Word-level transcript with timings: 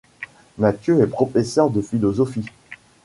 Mathieu 0.57 1.03
est 1.03 1.07
professeur 1.07 1.69
de 1.69 1.79
philosophie. 1.79 2.47